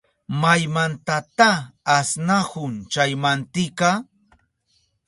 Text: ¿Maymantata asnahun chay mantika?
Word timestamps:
¿Maymantata 0.41 1.49
asnahun 1.97 2.73
chay 2.91 3.11
mantika? 3.21 3.89